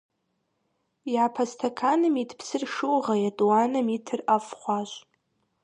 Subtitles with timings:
[1.23, 4.91] Япэ стэканым ит псыр шыугъэ, етӀуанэм итыр ӀэфӀ хъуащ.